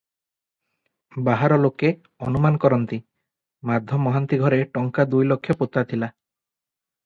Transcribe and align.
ବାହାର 1.27 1.59
ଲୋକେ 1.65 1.91
ଅନୁମାନ 2.29 2.63
କରନ୍ତି, 2.65 3.01
ମାଧ 3.73 4.01
ମହାନ୍ତି 4.09 4.43
ଘରେ 4.47 4.61
ଟଙ୍କା 4.79 5.09
ଦୁଇ 5.15 5.33
ଲକ୍ଷ 5.33 5.61
ପୋତା 5.63 5.89
ଥିଲା। 5.93 6.13